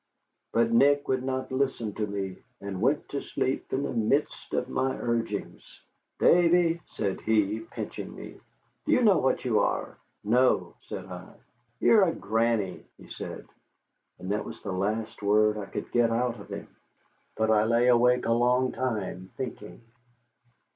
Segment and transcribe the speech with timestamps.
[0.51, 4.67] But Nick would not listen to me, and went to sleep in the midst of
[4.67, 5.79] my urgings.
[6.17, 8.39] "Davy," said he, pinching me,
[8.87, 11.29] "do you know what you are?" "No," said I.
[11.79, 13.45] "You're a granny," he said.
[14.17, 16.67] And that was the last word I could get out of him.
[17.37, 19.83] But I lay awake a long time, thinking.